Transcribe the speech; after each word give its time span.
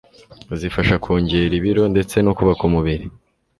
zifasha 0.59 0.95
kongera 1.03 1.53
ibiro 1.59 1.83
ndetse 1.93 2.15
no 2.25 2.31
kubaka 2.37 2.61
umubiri. 2.69 3.05